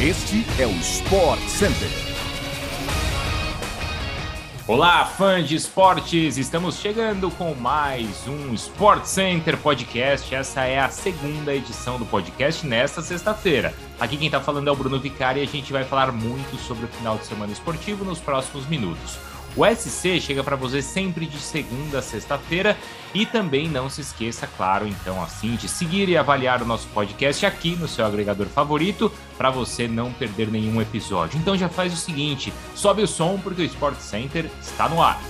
[0.00, 1.88] Este é o Sport Center.
[4.64, 6.38] Olá, fãs de esportes!
[6.38, 10.32] Estamos chegando com mais um Sport Center Podcast.
[10.32, 13.74] Essa é a segunda edição do podcast nesta sexta-feira.
[13.98, 16.84] Aqui quem está falando é o Bruno Vicari e a gente vai falar muito sobre
[16.84, 19.18] o final de semana esportivo nos próximos minutos.
[19.56, 22.76] O SC chega para você sempre de segunda a sexta-feira
[23.14, 27.44] e também não se esqueça, claro, então assim, de seguir e avaliar o nosso podcast
[27.44, 31.38] aqui no seu agregador favorito para você não perder nenhum episódio.
[31.38, 35.20] Então já faz o seguinte, sobe o som porque o Sport Center está no ar.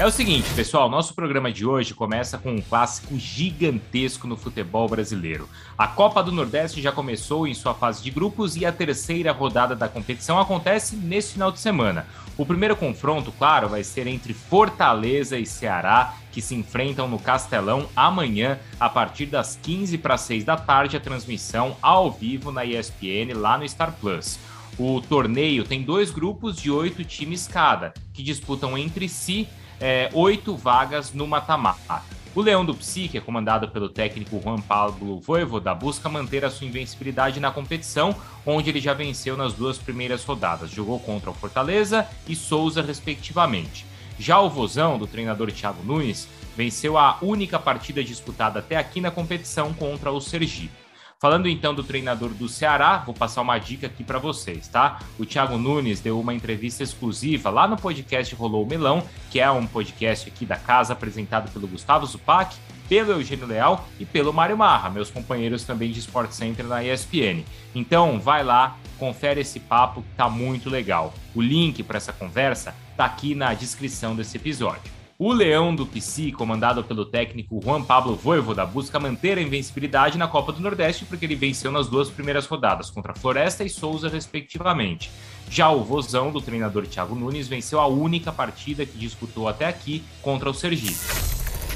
[0.00, 4.88] É o seguinte, pessoal, nosso programa de hoje começa com um clássico gigantesco no futebol
[4.88, 5.46] brasileiro.
[5.76, 9.76] A Copa do Nordeste já começou em sua fase de grupos e a terceira rodada
[9.76, 12.06] da competição acontece neste final de semana.
[12.38, 17.86] O primeiro confronto, claro, vai ser entre Fortaleza e Ceará, que se enfrentam no Castelão
[17.94, 23.34] amanhã, a partir das 15 para 6 da tarde, a transmissão ao vivo na ESPN
[23.34, 24.38] lá no Star Plus.
[24.78, 29.46] O torneio tem dois grupos de oito times cada, que disputam entre si
[29.80, 32.02] é, oito vagas no mata-mata.
[32.32, 36.66] O Leão do Psique, é comandado pelo técnico Juan Pablo Voivoda, busca manter a sua
[36.68, 38.14] invencibilidade na competição,
[38.46, 40.70] onde ele já venceu nas duas primeiras rodadas.
[40.70, 43.84] Jogou contra o Fortaleza e Souza, respectivamente.
[44.16, 49.10] Já o Vozão, do treinador Thiago Nunes, venceu a única partida disputada até aqui na
[49.10, 50.89] competição contra o Sergipe.
[51.20, 55.00] Falando então do treinador do Ceará, vou passar uma dica aqui para vocês, tá?
[55.18, 59.50] O Thiago Nunes deu uma entrevista exclusiva lá no podcast Rolou o Melão, que é
[59.50, 62.56] um podcast aqui da casa apresentado pelo Gustavo Zupac,
[62.88, 67.44] pelo Eugênio Leal e pelo Mário Marra, meus companheiros também de Sport Center na ESPN.
[67.74, 71.12] Então, vai lá, confere esse papo que tá muito legal.
[71.34, 74.99] O link para essa conversa tá aqui na descrição desse episódio.
[75.22, 80.26] O Leão do PC, comandado pelo técnico Juan Pablo Voivoda, busca manter a invencibilidade na
[80.26, 85.10] Copa do Nordeste porque ele venceu nas duas primeiras rodadas, contra Floresta e Souza, respectivamente.
[85.50, 90.02] Já o Vozão, do treinador Thiago Nunes, venceu a única partida que disputou até aqui
[90.22, 90.96] contra o Sergipe.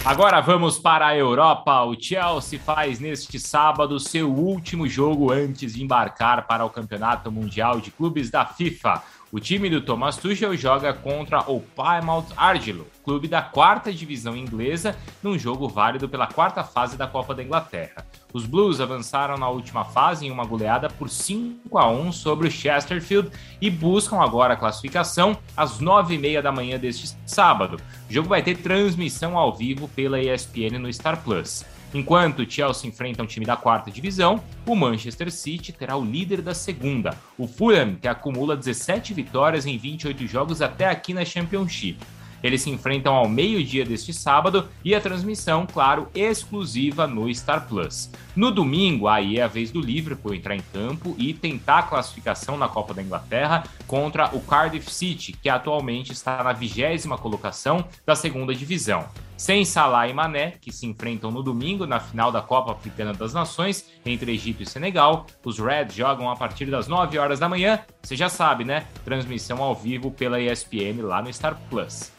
[0.02, 1.82] Agora vamos para a Europa.
[1.82, 7.78] O Chelsea faz neste sábado seu último jogo antes de embarcar para o Campeonato Mundial
[7.78, 9.02] de Clubes da FIFA.
[9.34, 14.96] O time do Thomas Tuchel joga contra o Plymouth Argyle, clube da quarta divisão inglesa,
[15.22, 18.06] num jogo válido pela quarta fase da Copa da Inglaterra.
[18.32, 22.50] Os Blues avançaram na última fase em uma goleada por 5 a 1 sobre o
[22.50, 27.76] Chesterfield e buscam agora a classificação às 9h30 da manhã deste sábado.
[28.10, 31.64] O jogo vai ter transmissão ao vivo pela ESPN no Star Plus.
[31.94, 36.42] Enquanto o Chelsea enfrenta um time da quarta divisão, o Manchester City terá o líder
[36.42, 41.96] da segunda, o Fulham, que acumula 17 vitórias em 28 jogos até aqui na Championship.
[42.44, 48.10] Eles se enfrentam ao meio-dia deste sábado e a transmissão, claro, exclusiva no Star Plus.
[48.36, 52.58] No domingo, aí é a vez do Liverpool entrar em campo e tentar a classificação
[52.58, 58.14] na Copa da Inglaterra contra o Cardiff City, que atualmente está na vigésima colocação da
[58.14, 59.06] segunda divisão.
[59.38, 63.32] Sem Salah e Mané, que se enfrentam no domingo na final da Copa Africana das
[63.32, 67.80] Nações entre Egito e Senegal, os Reds jogam a partir das 9 horas da manhã.
[68.02, 68.86] Você já sabe, né?
[69.02, 72.12] Transmissão ao vivo pela ESPN lá no Star Plus.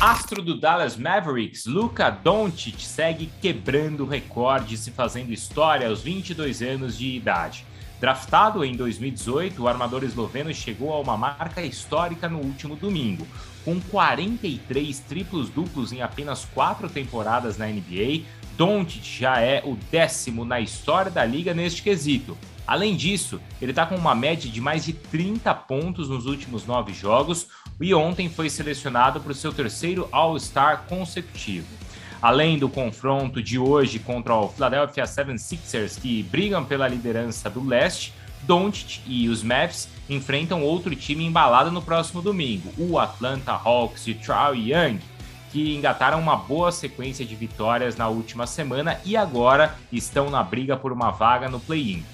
[0.00, 6.96] Astro do Dallas Mavericks, Luka Doncic segue quebrando recordes e fazendo história aos 22 anos
[6.96, 7.66] de idade.
[7.98, 13.26] Draftado em 2018, o armador esloveno chegou a uma marca histórica no último domingo.
[13.64, 18.22] Com 43 triplos duplos em apenas quatro temporadas na NBA,
[18.56, 22.38] Doncic já é o décimo na história da liga neste quesito.
[22.64, 26.92] Além disso, ele está com uma média de mais de 30 pontos nos últimos nove
[26.92, 27.48] jogos
[27.80, 31.66] e ontem foi selecionado para o seu terceiro All-Star consecutivo.
[32.20, 38.12] Além do confronto de hoje contra o Philadelphia 76ers, que brigam pela liderança do leste,
[38.42, 44.14] Doncic e os Mavs enfrentam outro time embalado no próximo domingo, o Atlanta Hawks de
[44.14, 44.98] Trae Young,
[45.52, 50.76] que engataram uma boa sequência de vitórias na última semana e agora estão na briga
[50.76, 52.04] por uma vaga no play-in.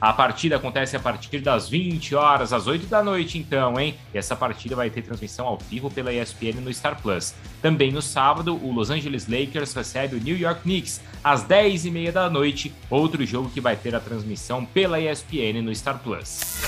[0.00, 3.96] A partida acontece a partir das 20 horas, às 8 da noite, então, hein?
[4.14, 7.34] E essa partida vai ter transmissão ao vivo pela ESPN no Star Plus.
[7.60, 12.30] Também no sábado, o Los Angeles Lakers recebe o New York Knicks às 10h30 da
[12.30, 16.67] noite, outro jogo que vai ter a transmissão pela ESPN no Star Plus.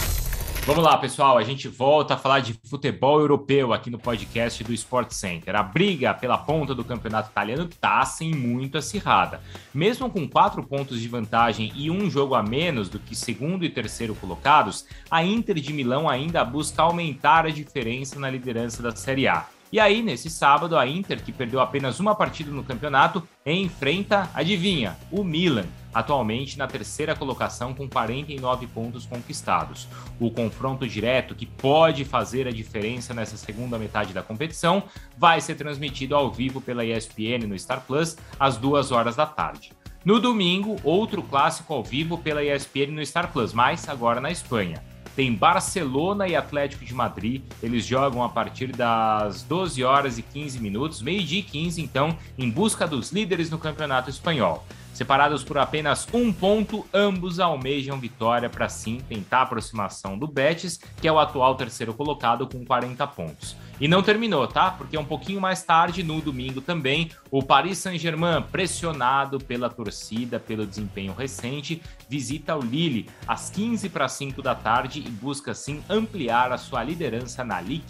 [0.70, 1.36] Vamos lá, pessoal.
[1.36, 5.56] A gente volta a falar de futebol europeu aqui no podcast do Sport Center.
[5.56, 9.40] A briga pela ponta do campeonato italiano tá sem muito acirrada.
[9.74, 13.68] Mesmo com quatro pontos de vantagem e um jogo a menos do que segundo e
[13.68, 19.26] terceiro colocados, a Inter de Milão ainda busca aumentar a diferença na liderança da Série
[19.26, 19.48] A.
[19.72, 24.96] E aí, nesse sábado, a Inter, que perdeu apenas uma partida no campeonato, enfrenta, adivinha,
[25.12, 29.86] o Milan, atualmente na terceira colocação com 49 pontos conquistados.
[30.18, 34.82] O confronto direto, que pode fazer a diferença nessa segunda metade da competição,
[35.16, 39.72] vai ser transmitido ao vivo pela ESPN no Star Plus às duas horas da tarde.
[40.04, 44.82] No domingo, outro clássico ao vivo pela ESPN no Star Plus, mas agora na Espanha.
[45.16, 47.42] Tem Barcelona e Atlético de Madrid.
[47.62, 52.48] Eles jogam a partir das 12 horas e 15 minutos, meio-dia e 15, então, em
[52.48, 54.64] busca dos líderes no Campeonato Espanhol.
[55.00, 60.78] Separados por apenas um ponto, ambos almejam vitória para sim tentar a aproximação do Betis,
[61.00, 63.56] que é o atual terceiro colocado com 40 pontos.
[63.80, 64.70] E não terminou, tá?
[64.70, 70.66] Porque um pouquinho mais tarde, no domingo também, o Paris Saint-Germain, pressionado pela torcida, pelo
[70.66, 76.52] desempenho recente, visita o Lille às 15 para 5 da tarde e busca assim ampliar
[76.52, 77.86] a sua liderança na Ligue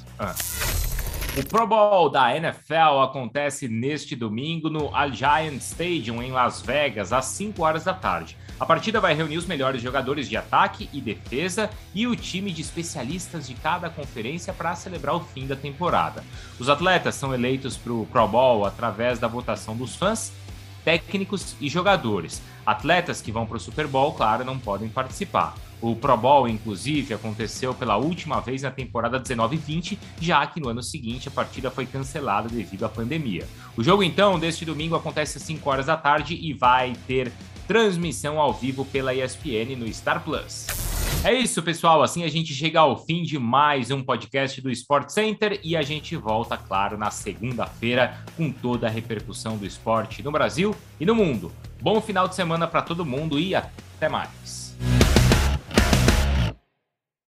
[0.77, 0.80] 1.
[1.39, 7.27] O Pro Bowl da NFL acontece neste domingo no Allegiant Stadium em Las Vegas às
[7.27, 8.37] 5 horas da tarde.
[8.59, 12.61] A partida vai reunir os melhores jogadores de ataque e defesa e o time de
[12.61, 16.25] especialistas de cada conferência para celebrar o fim da temporada.
[16.59, 20.33] Os atletas são eleitos para o Pro Bowl através da votação dos fãs,
[20.85, 22.43] técnicos e jogadores.
[22.67, 25.55] Atletas que vão para o Super Bowl, claro, não podem participar.
[25.81, 30.83] O Pro Bowl, inclusive, aconteceu pela última vez na temporada 19-20, já que no ano
[30.83, 33.47] seguinte a partida foi cancelada devido à pandemia.
[33.77, 37.33] O jogo, então, deste domingo acontece às 5 horas da tarde e vai ter
[37.67, 40.67] transmissão ao vivo pela ESPN no Star Plus.
[41.23, 42.03] É isso, pessoal.
[42.03, 45.83] Assim a gente chega ao fim de mais um podcast do Sport Center e a
[45.83, 51.15] gente volta, claro, na segunda-feira com toda a repercussão do esporte no Brasil e no
[51.15, 51.53] mundo.
[51.81, 54.70] Bom final de semana para todo mundo e até mais.